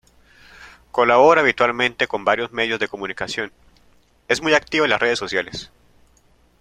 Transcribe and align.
Colabora 0.89 1.41
habitualmente 1.41 2.07
con 2.07 2.25
varios 2.25 2.51
medios 2.51 2.79
de 2.79 2.87
comunicación, 2.87 3.51
es 4.27 4.41
muy 4.41 4.55
activo 4.55 4.85
en 4.85 4.89
las 4.89 4.99
redes 4.99 5.19
sociales. 5.19 5.69